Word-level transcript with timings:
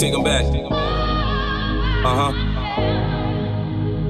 Take 0.00 0.12
them 0.14 0.24
back. 0.24 0.46
Uh 2.06 2.32
huh. 2.32 2.49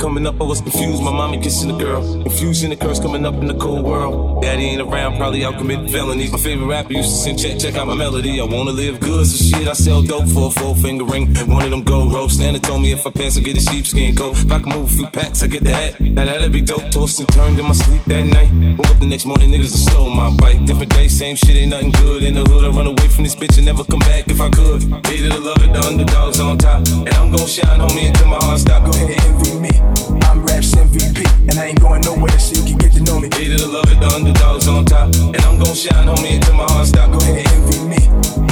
Coming 0.01 0.27
up, 0.27 0.41
I 0.41 0.45
was 0.45 0.63
confused. 0.63 1.03
My 1.03 1.13
mommy 1.13 1.39
kissing 1.39 1.69
the 1.69 1.77
girl. 1.77 2.23
Confusion 2.23 2.75
curse 2.77 2.99
coming 2.99 3.27
up 3.27 3.35
in 3.35 3.47
the 3.47 3.55
cold 3.55 3.85
world. 3.85 4.41
Daddy 4.41 4.65
ain't 4.65 4.81
around, 4.81 5.19
probably 5.19 5.45
out 5.45 5.59
committing 5.59 5.89
felonies. 5.89 6.33
My 6.33 6.39
favorite 6.39 6.69
rapper 6.69 6.95
used 6.95 7.11
to 7.11 7.17
sing, 7.17 7.37
check, 7.37 7.59
check 7.59 7.75
out 7.77 7.87
my 7.87 7.95
melody. 7.95 8.41
I 8.41 8.45
wanna 8.45 8.71
live 8.71 8.99
good, 8.99 9.27
so 9.27 9.45
shit, 9.45 9.69
I 9.69 9.75
sell 9.75 10.01
dope 10.01 10.27
for 10.29 10.47
a 10.47 10.51
four 10.51 10.75
finger 10.75 11.05
ring. 11.05 11.37
And 11.37 11.53
one 11.53 11.65
of 11.65 11.71
them 11.71 11.83
gold 11.83 12.15
ropes. 12.15 12.39
Nana 12.39 12.59
told 12.59 12.81
me 12.81 12.93
if 12.93 13.07
I 13.07 13.11
pass, 13.11 13.37
I 13.37 13.41
get 13.41 13.59
a 13.59 13.61
sheepskin 13.61 14.17
coat. 14.17 14.39
If 14.39 14.51
I 14.51 14.59
can 14.61 14.73
move 14.73 14.89
a 14.91 14.97
few 14.97 15.07
packs, 15.09 15.43
I 15.43 15.49
get 15.49 15.65
the 15.65 15.71
hat. 15.71 16.01
Now 16.01 16.25
that'd 16.25 16.51
be 16.51 16.63
dope. 16.63 16.91
Tossed 16.91 17.21
and 17.21 17.29
turned 17.29 17.59
in 17.59 17.67
my 17.67 17.73
sleep 17.73 18.03
that 18.07 18.25
night. 18.25 18.79
Woke 18.79 18.89
up 18.89 18.99
the 19.01 19.07
next 19.07 19.27
morning, 19.27 19.51
niggas 19.51 19.73
have 19.73 19.93
stole 19.93 20.09
my 20.09 20.35
bike. 20.39 20.65
Different 20.65 20.95
day, 20.95 21.09
same 21.09 21.37
shit, 21.37 21.57
ain't 21.57 21.73
nothing 21.73 21.91
good. 21.91 22.23
In 22.23 22.33
the 22.33 22.45
hood, 22.45 22.65
I 22.65 22.69
run 22.69 22.87
away 22.87 23.09
from 23.09 23.25
this 23.25 23.37
bitch 23.37 23.59
and 23.59 23.67
never 23.67 23.85
come 23.85 24.01
back 24.01 24.29
if 24.29 24.41
I 24.41 24.49
could. 24.49 24.81
Hated 25.07 25.33
to 25.33 25.41
love 25.41 25.63
it, 25.63 25.75
the 25.75 25.81
underdogs 25.87 26.41
on 26.41 26.57
top. 26.57 26.89
And 26.89 27.13
I'm 27.21 27.31
gon' 27.31 27.47
shine, 27.47 27.79
homie, 27.79 28.09
until 28.09 28.29
my 28.29 28.39
heart 28.41 28.61
stop. 28.61 28.85
Go 28.85 28.93
ahead, 28.93 29.21
envy 29.29 29.61
me. 29.61 29.90
I'm 30.29 30.45
Raps 30.45 30.75
MVP, 30.75 31.27
and 31.49 31.59
I 31.59 31.67
ain't 31.67 31.81
going 31.81 32.03
nowhere, 32.03 32.39
so 32.39 32.55
you 32.61 32.65
can 32.65 32.79
get 32.79 32.93
to 32.95 33.03
know 33.03 33.19
me. 33.19 33.29
Hated 33.33 33.59
to 33.59 33.67
love 33.67 33.91
it, 33.91 33.99
the 33.99 34.07
underdogs 34.07 34.69
on 34.69 34.85
top. 34.85 35.15
And 35.15 35.41
I'm 35.43 35.59
gon' 35.59 35.75
shine, 35.75 36.07
homie, 36.07 36.37
until 36.37 36.55
my 36.55 36.65
heart 36.65 36.87
stop. 36.87 37.11
Go 37.11 37.19
ahead, 37.19 37.47
and 37.47 37.65
envy 37.67 37.81
me. 37.85 38.03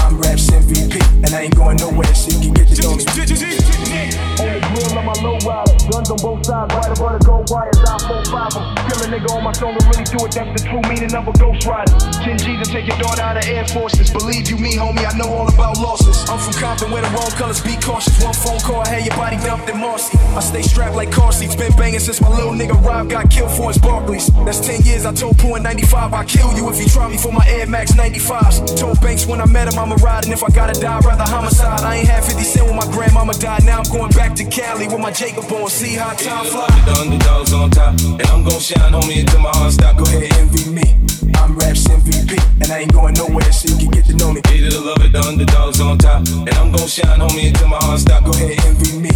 I'm 0.02 0.18
Raps 0.18 0.50
MVP, 0.50 0.98
and 1.24 1.34
I 1.34 1.42
ain't 1.42 1.56
going 1.56 1.76
nowhere, 1.78 2.14
so 2.14 2.30
you 2.34 2.50
can 2.50 2.54
get 2.54 2.68
to 2.74 2.82
know 2.82 2.96
me. 2.96 3.04
On 4.38 4.46
the 4.50 4.60
grill 4.74 4.98
of 4.98 5.04
my 5.04 5.14
low 5.22 5.38
rider, 5.46 5.77
guns 5.90 6.10
on 6.10 6.18
both 6.18 6.44
sides, 6.44 6.74
right 6.74 6.92
above 6.92 7.18
the 7.18 7.24
gold 7.24 7.48
wires, 7.50 7.78
I 7.80 7.96
four 8.06 8.24
five 8.28 8.52
'em. 8.56 8.64
Kill 8.88 9.00
a 9.04 9.08
nigga 9.08 9.30
on 9.32 9.42
my 9.44 9.52
shoulder, 9.52 9.80
really 9.88 10.04
do 10.04 10.18
it, 10.24 10.32
that's 10.32 10.52
the 10.56 10.68
true 10.68 10.82
meaning 10.88 11.12
of 11.14 11.26
a 11.28 11.32
ghost 11.40 11.66
rider. 11.66 11.92
10 12.24 12.38
G 12.38 12.56
to 12.56 12.64
take 12.64 12.86
your 12.86 12.98
daughter 12.98 13.22
out 13.22 13.36
of 13.36 13.44
Air 13.48 13.66
Forces. 13.68 14.10
Believe 14.10 14.48
you 14.50 14.56
me, 14.56 14.76
homie, 14.76 15.04
I 15.04 15.16
know 15.16 15.28
all 15.28 15.48
about 15.48 15.78
losses. 15.78 16.28
I'm 16.28 16.38
from 16.38 16.54
Compton 16.60 16.90
where 16.90 17.02
the 17.02 17.10
wrong 17.16 17.32
colors 17.40 17.60
be 17.60 17.76
cautious. 17.80 18.14
One 18.22 18.34
phone 18.34 18.60
call, 18.60 18.80
I 18.82 18.88
had 18.88 19.06
your 19.06 19.16
body 19.16 19.36
dumped 19.38 19.68
in 19.68 19.78
Marcy. 19.78 20.18
I 20.36 20.40
stay 20.40 20.62
strapped 20.62 20.94
like 20.94 21.10
car 21.10 21.32
seats, 21.32 21.54
been 21.56 21.72
banging 21.72 22.00
since 22.00 22.20
my 22.20 22.28
little 22.28 22.52
nigga 22.52 22.76
Rob 22.84 23.08
got 23.08 23.30
killed 23.30 23.52
for 23.52 23.68
his 23.68 23.78
Barkleys. 23.78 24.28
That's 24.44 24.60
10 24.60 24.82
years, 24.82 25.06
I 25.06 25.12
told 25.12 25.38
Pooh 25.38 25.56
in 25.56 25.62
95, 25.62 26.12
I'll 26.12 26.24
kill 26.24 26.52
you 26.54 26.68
if 26.70 26.78
you 26.78 26.88
try 26.88 27.08
me 27.08 27.16
for 27.16 27.32
my 27.32 27.46
Air 27.48 27.66
Max 27.66 27.92
95s. 27.92 28.76
Told 28.78 29.00
Banks 29.00 29.26
when 29.26 29.40
I 29.40 29.46
met 29.46 29.72
him, 29.72 29.78
I'ma 29.78 29.96
ride, 30.02 30.24
and 30.24 30.32
if 30.32 30.42
I 30.42 30.48
gotta 30.48 30.78
die, 30.78 30.98
rather 31.00 31.24
homicide. 31.24 31.80
I 31.80 31.96
ain't 31.96 32.08
had 32.08 32.24
50 32.24 32.42
cent 32.42 32.66
when 32.66 32.76
my 32.76 32.86
grandmama 32.92 33.34
died, 33.34 33.64
now 33.64 33.78
I'm 33.78 33.90
going 33.90 34.12
back 34.12 34.34
to 34.36 34.44
Cali 34.44 34.88
with 34.88 35.00
my 35.00 35.12
Jacob 35.12 35.50
on. 35.52 35.77
See 35.78 35.94
how 35.94 36.12
time 36.12 36.44
Hated 36.44 36.50
to 36.50 36.50
fly. 36.50 36.66
love 36.66 36.76
it, 36.76 36.84
the 36.86 37.00
underdogs 37.00 37.52
on 37.52 37.70
top. 37.70 37.94
And 38.00 38.22
I'm 38.22 38.42
gon' 38.42 38.58
shine, 38.58 38.92
homie, 38.92 39.20
until 39.20 39.40
my 39.42 39.50
heart 39.50 39.72
stop. 39.74 39.96
Go 39.96 40.02
ahead, 40.06 40.32
envy 40.32 40.68
me. 40.70 41.07
I'm 41.48 41.56
Raps 41.56 41.88
MVP, 41.88 42.36
and 42.60 42.70
I 42.70 42.80
ain't 42.80 42.92
going 42.92 43.14
nowhere, 43.14 43.50
so 43.50 43.72
you 43.72 43.78
can 43.78 43.88
get 43.88 44.04
to 44.04 44.14
know 44.16 44.34
me. 44.34 44.42
Hated 44.48 44.72
to 44.72 44.80
love 44.80 45.00
it, 45.00 45.12
the 45.12 45.20
underdogs 45.20 45.80
on 45.80 45.96
top. 45.96 46.28
And 46.28 46.50
I'm 46.50 46.70
gon' 46.70 46.86
shine, 46.86 47.18
homie, 47.18 47.48
until 47.48 47.68
my 47.68 47.78
heart 47.80 48.00
stop. 48.00 48.22
Go 48.22 48.32
Go 48.32 48.36
ahead. 48.36 48.58
ahead, 48.58 48.76
envy 48.76 48.98
me. 49.00 49.10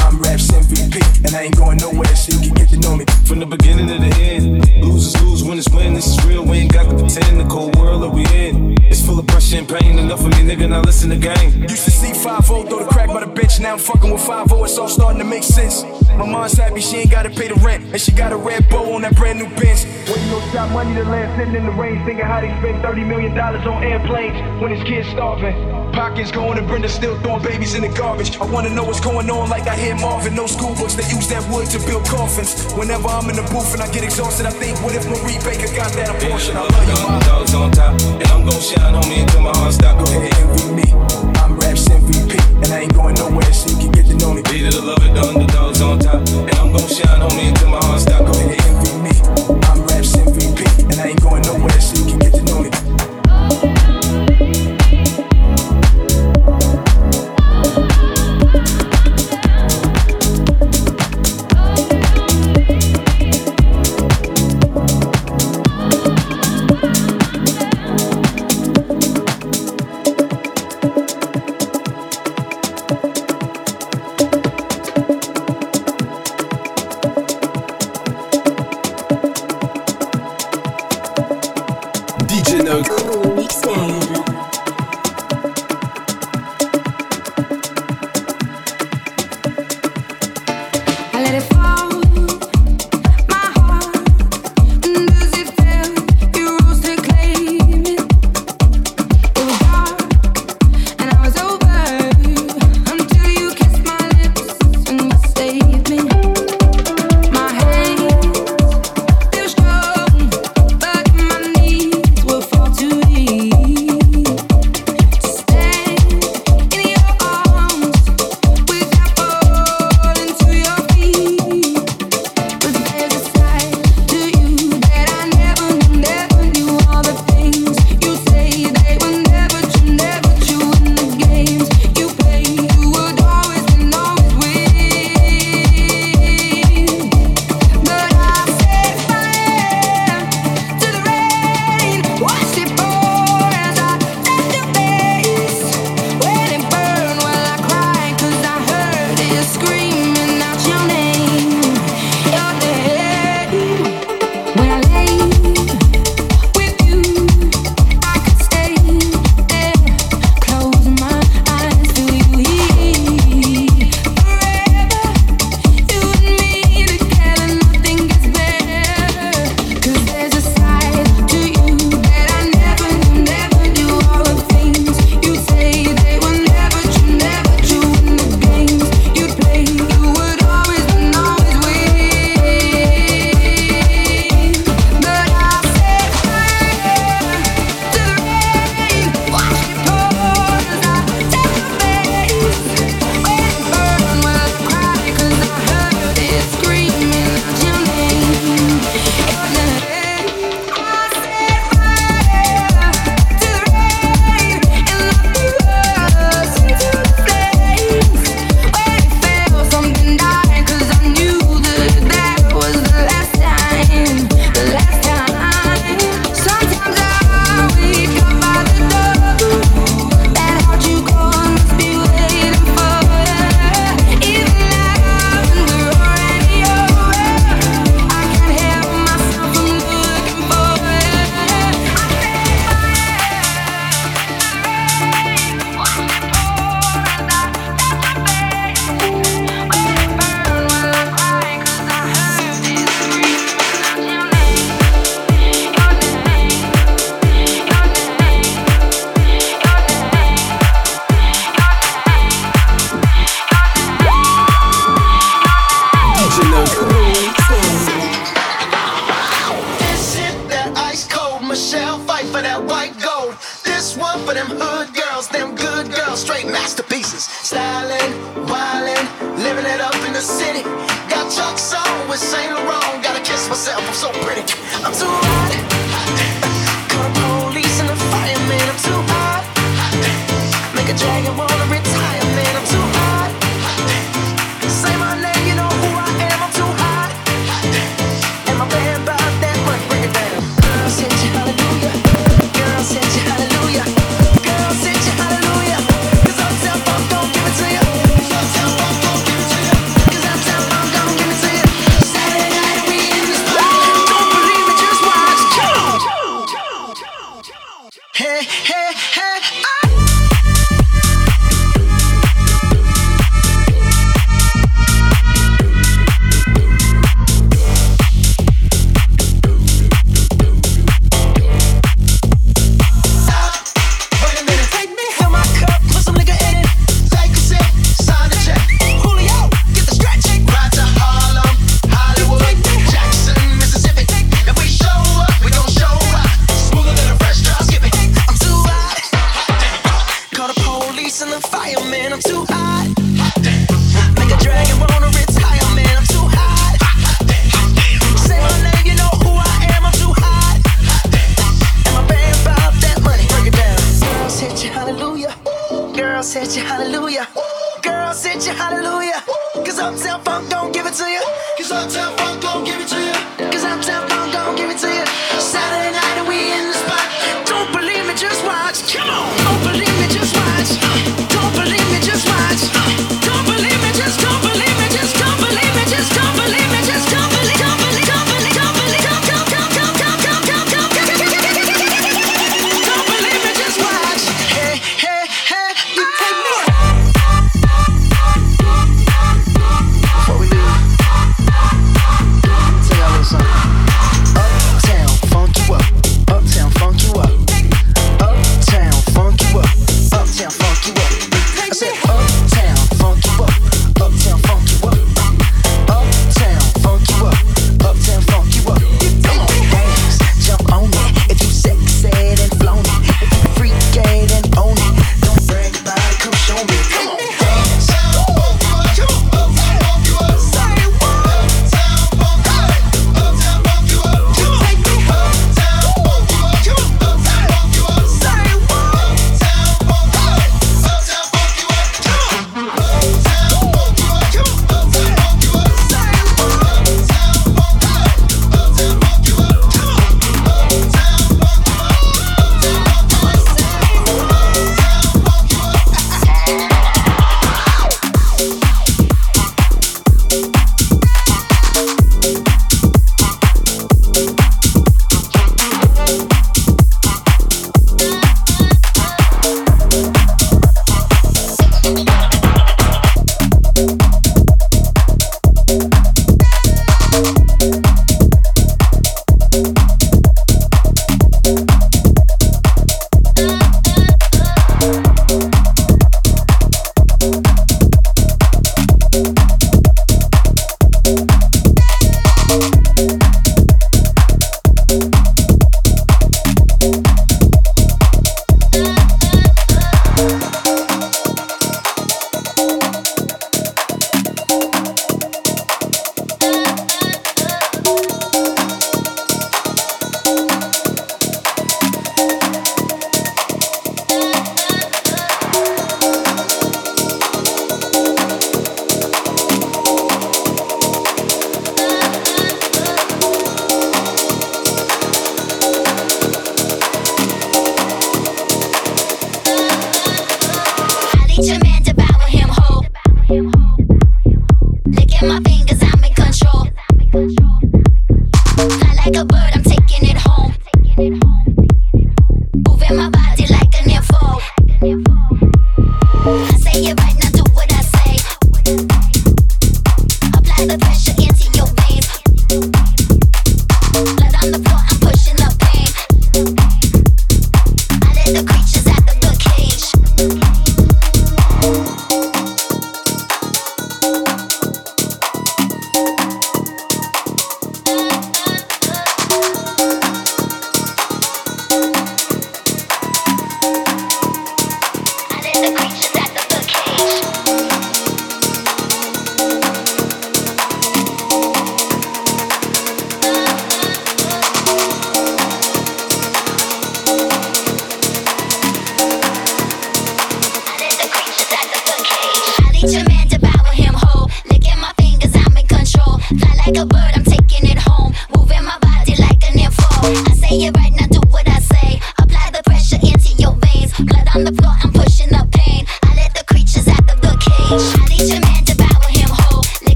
I'm 0.00 0.16
Raps 0.22 0.48
MVP, 0.48 0.96
and 1.26 1.36
I 1.36 1.42
ain't 1.42 1.56
going 1.58 1.76
nowhere, 1.76 2.16
so 2.16 2.32
you 2.32 2.48
can 2.48 2.54
get 2.54 2.70
to 2.70 2.78
know 2.78 2.96
me. 2.96 3.04
From 3.26 3.40
the 3.40 3.44
beginning 3.44 3.88
to 3.88 3.98
the 4.00 4.12
end, 4.16 4.64
losers 4.80 5.12
lose, 5.20 5.44
winners 5.44 5.68
win. 5.68 5.92
This 5.92 6.06
is 6.06 6.24
real, 6.24 6.42
we 6.42 6.64
ain't 6.64 6.72
got 6.72 6.88
to 6.88 6.96
pretend. 6.96 7.38
The 7.38 7.44
cold 7.52 7.76
world 7.76 8.02
that 8.02 8.08
we 8.08 8.24
in, 8.32 8.80
it's 8.84 9.04
full 9.04 9.18
of 9.18 9.26
pressure 9.26 9.58
and 9.58 9.68
pain. 9.68 9.98
Enough 9.98 10.20
of 10.20 10.32
me, 10.32 10.40
nigga, 10.48 10.70
now 10.70 10.80
listen 10.80 11.10
to 11.10 11.16
game. 11.16 11.68
Used 11.68 11.84
to 11.84 11.90
see 11.90 12.14
5 12.14 12.46
throw 12.46 12.64
the 12.64 12.86
crack 12.86 13.08
by 13.08 13.20
the 13.20 13.26
bench. 13.26 13.60
Now 13.60 13.74
I'm 13.74 13.78
fucking 13.78 14.10
with 14.10 14.24
5 14.24 14.46
it's 14.52 14.78
all 14.78 14.88
starting 14.88 15.18
to 15.18 15.24
make 15.24 15.42
sense. 15.42 15.82
My 16.16 16.24
mom's 16.24 16.54
happy 16.54 16.80
she 16.80 16.96
ain't 16.98 17.10
gotta 17.10 17.28
pay 17.28 17.48
the 17.48 17.54
rent, 17.56 17.84
and 17.92 18.00
she 18.00 18.12
got 18.12 18.32
a 18.32 18.36
red 18.36 18.68
bow 18.70 18.94
on 18.94 19.02
that 19.02 19.16
brand 19.16 19.38
new 19.38 19.48
Benz. 19.60 19.84
When 20.08 20.20
you 20.20 20.30
know 20.30 20.40
shot 20.52 20.70
money 20.70 20.94
to 20.94 21.02
land 21.04 21.36
sitting 21.36 21.54
in 21.54 21.66
the 21.66 21.72
range, 21.76 22.04
thinking 22.04 22.24
how 22.24 22.40
they 22.40 22.48
spend 22.60 22.82
30 22.82 23.04
million 23.04 23.34
dollars 23.34 23.66
on 23.66 23.82
airplanes 23.82 24.36
when 24.60 24.70
his 24.70 24.82
kids 24.84 25.08
starving. 25.08 25.54
Pockets 25.92 26.32
going 26.32 26.58
and 26.58 26.66
Brenda 26.66 26.88
still 26.88 27.18
throwing 27.20 27.42
babies 27.42 27.74
in 27.74 27.82
the 27.82 27.88
garbage. 27.88 28.36
I 28.40 28.44
wanna 28.46 28.70
know 28.70 28.82
what's 28.84 29.00
going 29.00 29.30
on, 29.30 29.48
like 29.48 29.66
I 29.68 29.76
hear 29.76 29.94
Marvin. 29.94 30.34
No 30.34 30.46
school 30.46 30.74
books, 30.74 30.94
they 30.94 31.06
use 31.14 31.28
that 31.28 31.46
wood 31.50 31.66
to 31.70 31.78
build 31.86 32.04
coffins. 32.06 32.72
Whenever 32.74 33.06
I'm 33.08 33.28
in 33.30 33.36
the 33.36 33.42
booth 33.52 33.72
and 33.74 33.82
I 33.82 33.90
get 33.92 34.02
exhausted, 34.02 34.46
I 34.46 34.50
think, 34.50 34.80
what 34.82 34.94
if 34.94 35.06
Marie 35.06 35.38
Baker 35.46 35.70
got 35.76 35.92
that 35.94 36.10
abortion? 36.10 36.56
I 36.56 36.62
love 36.62 36.88
you, 36.88 36.94
The 36.94 37.00
mom. 37.02 37.12
underdogs 37.14 37.54
on 37.54 37.70
top. 37.70 38.00
And 38.00 38.26
I'm 38.34 38.42
gon' 38.44 38.60
shine, 38.60 38.94
homie, 38.94 39.22
until 39.22 39.42
my 39.42 39.56
heart 39.56 39.72
stop. 39.74 39.98
Go 39.98 40.04
Go 40.04 40.10
ahead. 40.18 40.33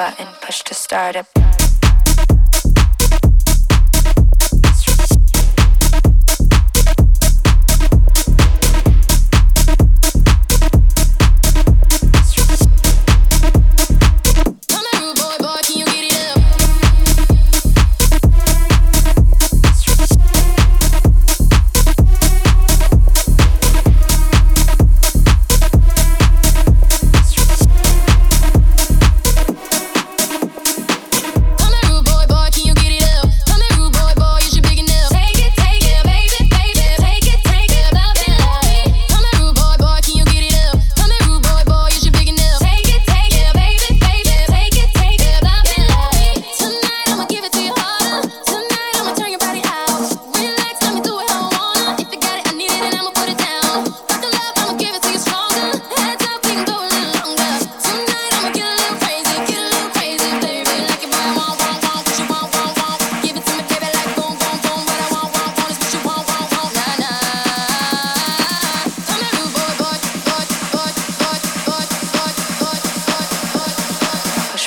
button, 0.00 0.28
push 0.40 0.62
to 0.62 0.72
start 0.72 1.14
up. 1.14 1.39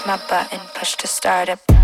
my 0.06 0.18
button, 0.30 0.60
push 0.74 0.96
to 0.96 1.08
start 1.08 1.50
up. 1.50 1.83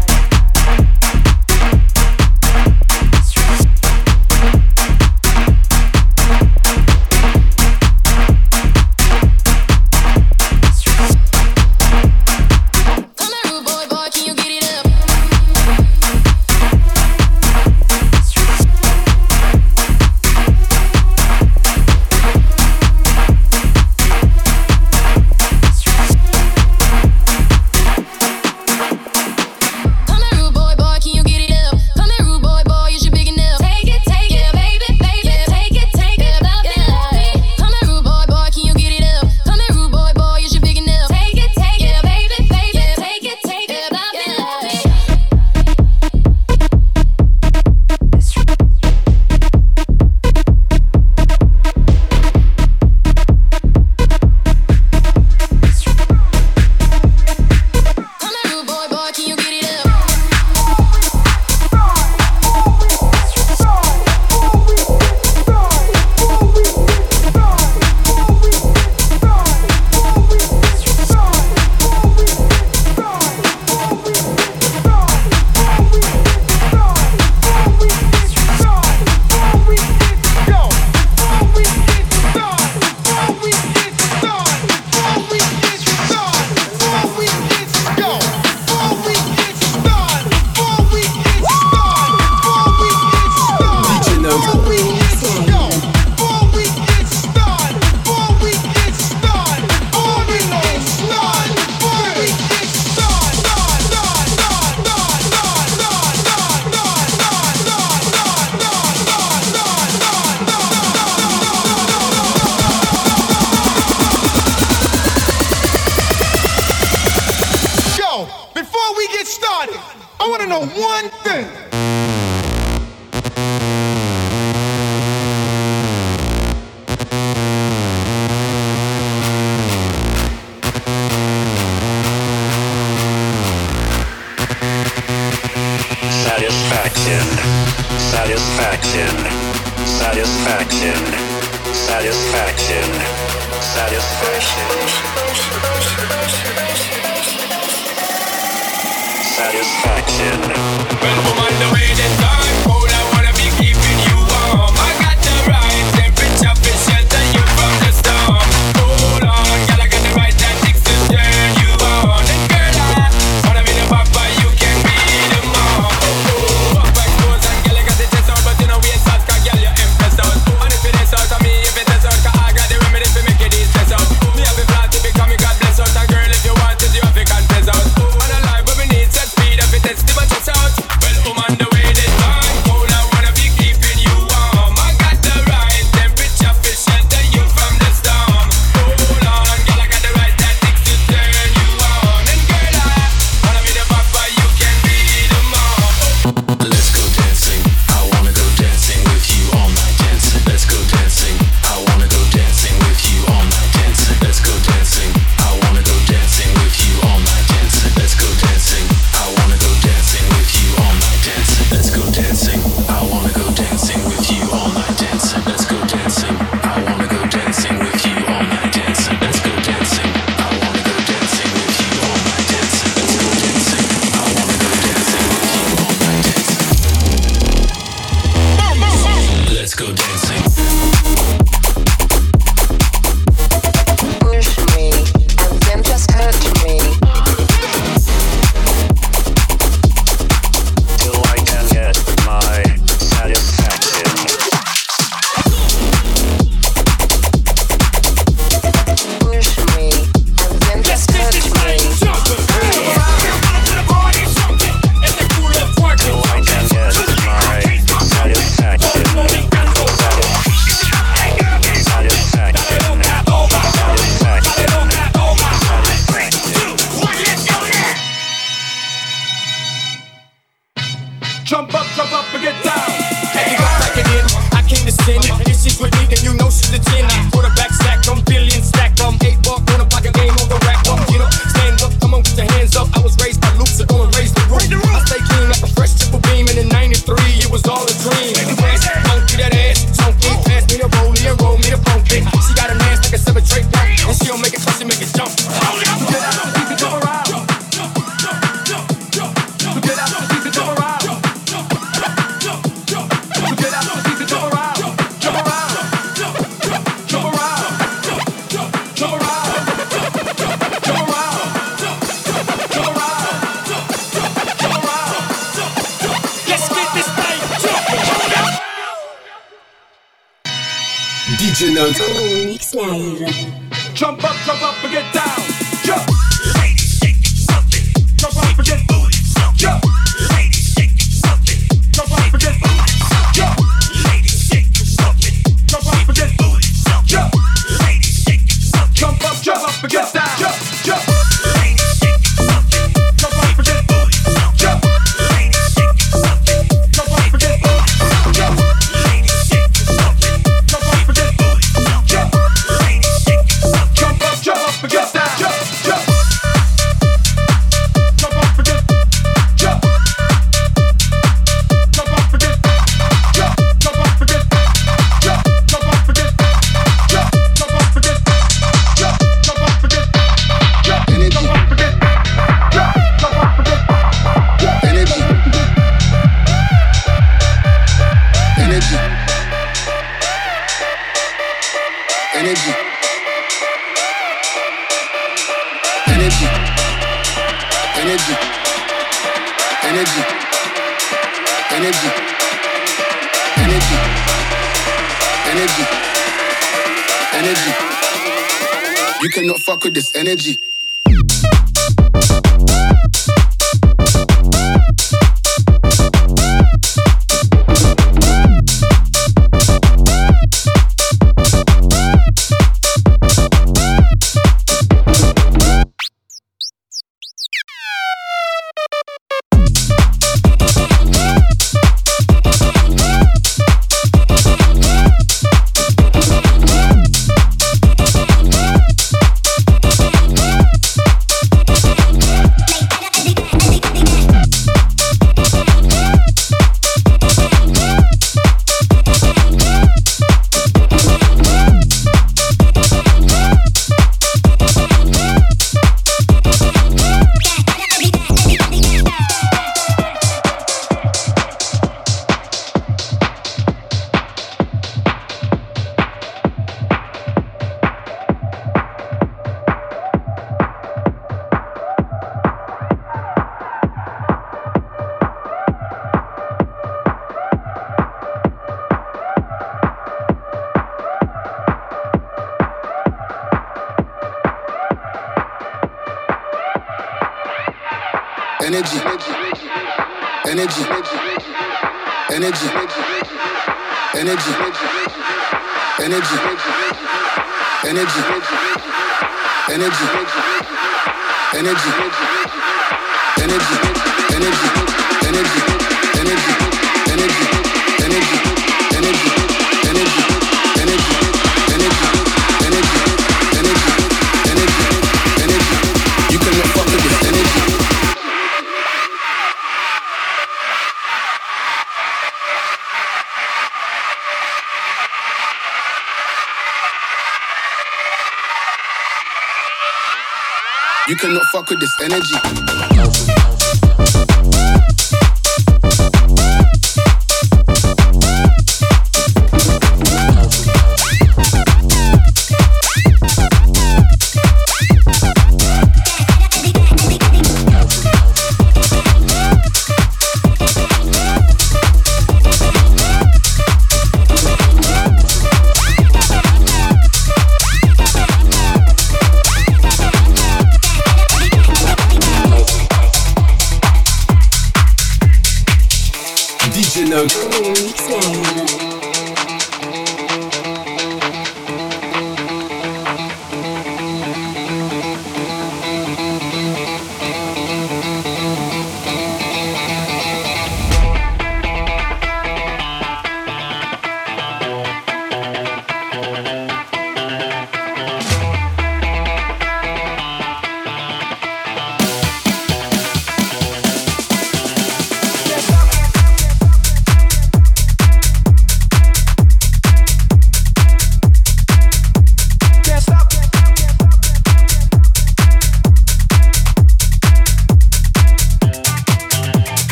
You 521.10 521.15
cannot 521.15 521.43
fuck 521.52 521.67
with 521.72 521.80
this 521.80 522.00
energy. 522.02 523.48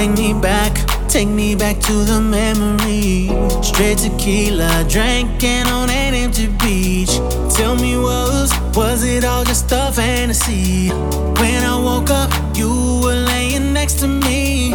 Take 0.00 0.16
me 0.16 0.32
back, 0.32 0.72
take 1.10 1.28
me 1.28 1.54
back 1.54 1.78
to 1.80 1.92
the 1.92 2.22
memory. 2.22 3.28
Straight 3.62 3.98
tequila, 3.98 4.86
drinking 4.88 5.66
on 5.66 5.90
an 5.90 6.14
empty 6.14 6.46
beach. 6.46 7.10
Tell 7.54 7.76
me, 7.76 7.98
was 7.98 8.50
was 8.74 9.04
it 9.04 9.24
all 9.24 9.44
just 9.44 9.70
a 9.72 9.92
fantasy? 9.92 10.88
When 10.88 11.62
I 11.62 11.78
woke 11.78 12.08
up, 12.08 12.30
you 12.56 13.02
were 13.04 13.26
laying 13.26 13.74
next 13.74 13.98
to 14.00 14.08
me. 14.08 14.70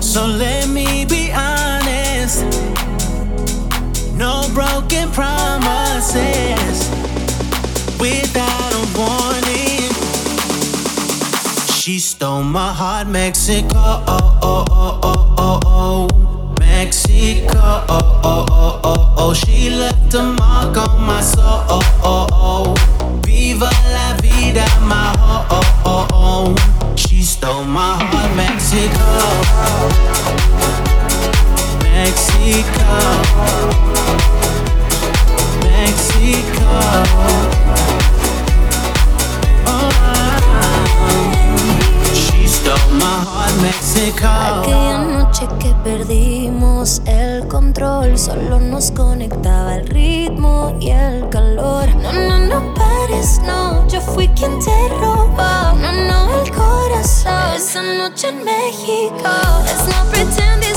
So 0.00 0.26
let 0.26 0.68
me 0.68 1.04
be 1.04 1.30
honest. 1.30 2.42
No 4.16 4.50
broken 4.54 5.08
promises 5.12 6.90
without 8.00 8.67
She 11.88 12.00
stole 12.00 12.42
my 12.42 12.70
heart, 12.70 13.08
Mexico. 13.08 13.72
Oh, 13.78 14.38
oh, 14.42 14.64
oh, 14.70 14.98
oh, 15.02 15.34
oh, 15.38 15.60
oh. 15.64 16.54
Mexico. 16.60 17.56
Oh, 17.56 18.20
oh, 18.22 18.46
oh, 18.52 18.80
oh, 18.84 19.14
oh. 19.16 19.32
She 19.32 19.70
left 19.70 20.12
a 20.12 20.22
mark 20.22 20.76
on 20.76 21.00
my 21.06 21.22
soul. 21.22 21.40
Oh, 21.46 21.80
oh, 22.04 22.26
oh. 22.30 23.20
Viva 23.24 23.70
la 23.94 24.14
vida, 24.20 24.66
my 24.82 25.14
oh, 25.18 25.46
oh, 25.50 25.78
oh, 25.86 26.06
oh. 26.12 26.94
She 26.94 27.22
stole 27.22 27.64
my 27.64 27.96
heart, 27.98 28.36
Mexico. 28.36 29.08
Mexico. 31.88 32.84
Mexico. 35.64 37.28
She 39.88 40.17
Aquella 44.30 44.98
noche 44.98 45.48
que 45.58 45.74
perdimos 45.82 47.02
el 47.06 47.48
control, 47.48 48.16
solo 48.16 48.60
nos 48.60 48.92
conectaba 48.92 49.74
el 49.76 49.88
ritmo 49.88 50.76
y 50.80 50.90
el 50.90 51.28
calor. 51.28 51.88
No, 51.96 52.12
no, 52.12 52.38
no 52.38 52.74
pares, 52.74 53.40
no, 53.44 53.86
yo 53.88 54.00
fui 54.00 54.28
quien 54.28 54.58
te 54.60 54.88
robó. 55.00 55.74
No, 55.80 55.92
no, 55.92 56.42
el 56.42 56.50
corazón. 56.52 57.54
Esa 57.56 57.82
noche 57.82 58.28
en 58.28 58.44
México. 58.44 59.30
Let's 59.64 59.88
not 59.88 60.08
pretend 60.10 60.67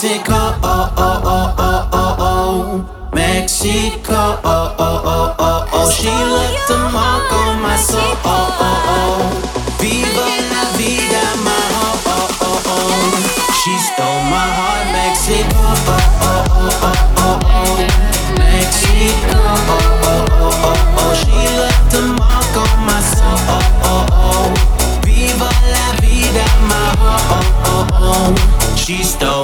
Mexico. 0.00 0.32
Oh, 0.62 0.94
oh, 0.96 1.20
oh, 1.24 1.54
oh, 1.58 1.88
oh, 1.92 2.16
oh. 2.20 3.10
Mexico. 3.12 4.14
Oh, 4.14 4.76
oh, 4.78 5.02
oh, 5.04 5.34
oh, 5.40 5.68
oh. 5.72 5.90
She 5.90 6.06
left 6.06 6.70
a 6.70 6.78
mark 6.94 7.32
on 7.32 7.60
my 7.60 7.74
soul. 7.76 7.98
Oh, 8.22 8.30
oh, 8.62 8.94
oh. 8.94 9.74
Viva 9.82 10.22
la 10.54 10.62
vida, 10.78 11.24
my 11.42 11.50
oh, 11.82 11.98
oh, 12.14 12.30
oh, 12.46 12.62
oh. 12.78 13.10
She 13.58 13.74
stole 13.90 14.22
my 14.30 14.46
heart, 14.54 14.86
Mexico. 14.94 15.66
Oh, 15.66 15.98
oh, 16.22 16.46
oh, 16.62 16.86
oh, 16.86 17.02
oh, 17.18 17.42
oh. 17.50 17.74
Mexico. 18.38 19.34
Oh, 19.34 19.82
oh, 20.06 20.30
oh, 20.38 20.62
oh, 20.62 20.94
oh. 21.02 21.10
She 21.18 21.42
left 21.58 21.90
a 21.98 22.02
mark 22.14 22.54
on 22.54 22.86
my 22.86 23.00
soul. 23.02 23.34
Oh, 23.50 23.66
oh, 23.82 24.06
oh. 24.14 24.46
Viva 25.02 25.50
la 25.74 25.90
vida, 25.98 26.46
my 26.70 26.86
oh, 27.02 27.34
oh, 27.34 27.42
oh, 27.66 27.86
oh. 27.98 28.74
She 28.76 29.02
stole 29.04 29.37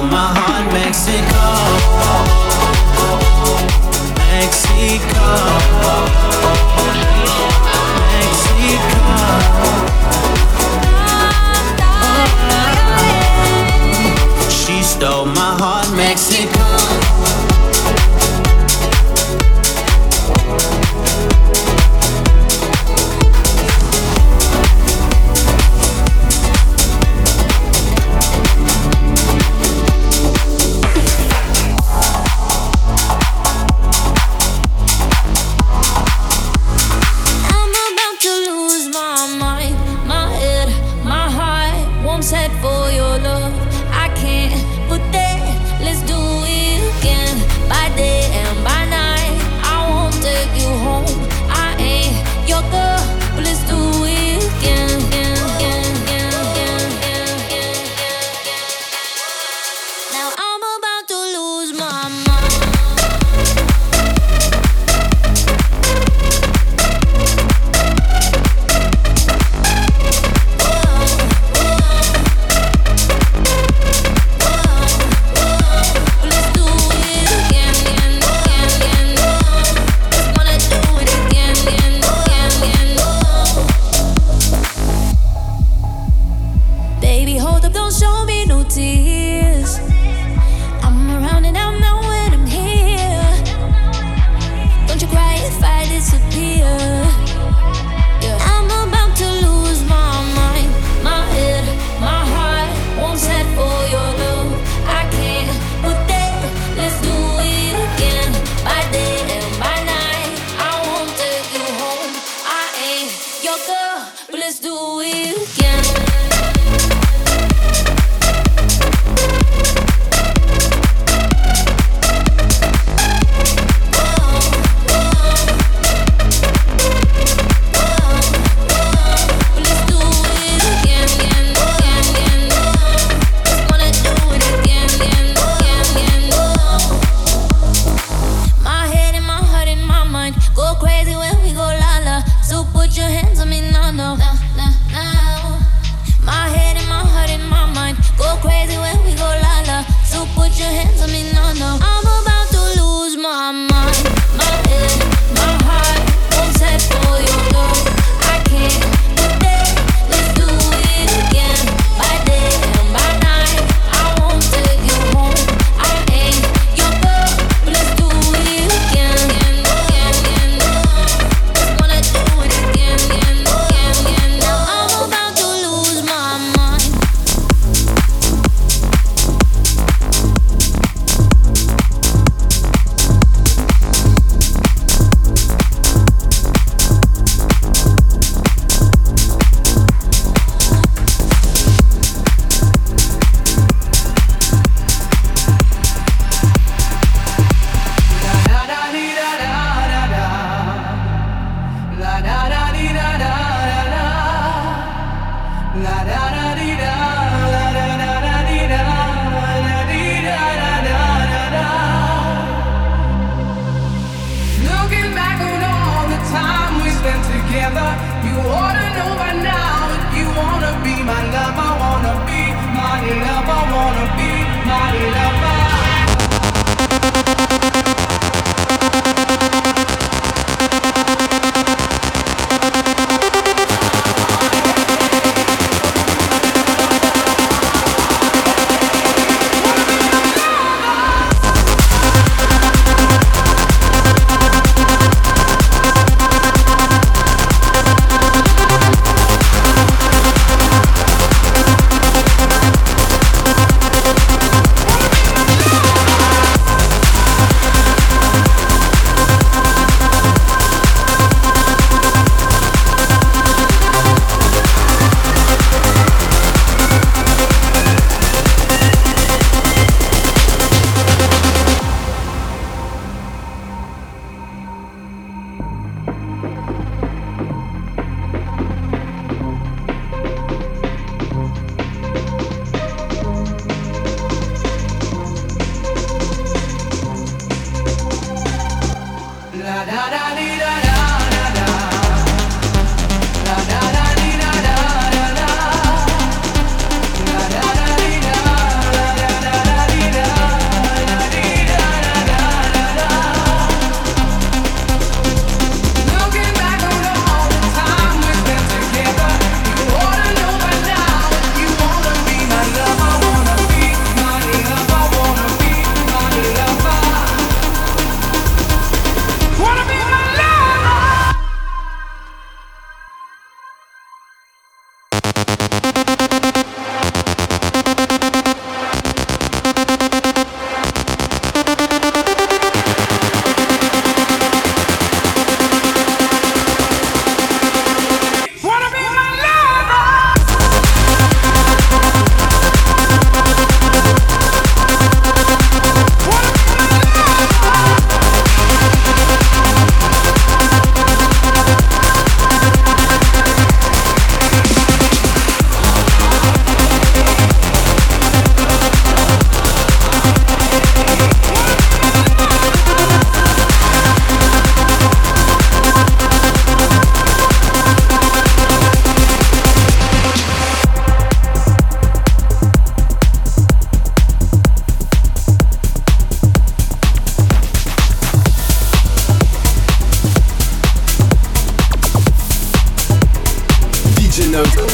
note. 384.54 384.93